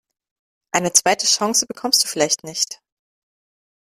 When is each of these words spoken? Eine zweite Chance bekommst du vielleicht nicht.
Eine 0.71 0.91
zweite 0.93 1.27
Chance 1.27 1.67
bekommst 1.67 2.03
du 2.03 2.07
vielleicht 2.07 2.43
nicht. 2.43 2.81